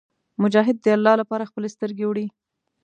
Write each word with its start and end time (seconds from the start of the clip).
مجاهد 0.43 0.77
د 0.81 0.87
الله 0.97 1.13
لپاره 1.21 1.49
خپلې 1.49 1.67
سترګې 1.75 2.05
وړي. 2.07 2.25